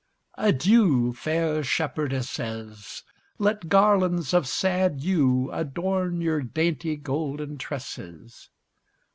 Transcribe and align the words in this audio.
Adieu! 0.39 1.13
Fair 1.13 1.61
shepherdesses! 1.63 3.03
Let 3.37 3.69
garlands 3.69 4.33
of 4.33 4.47
sad 4.47 5.03
yew 5.03 5.51
Adorn 5.51 6.21
your 6.21 6.41
dainty 6.41 6.95
golden 6.95 7.59
tresses. 7.59 8.49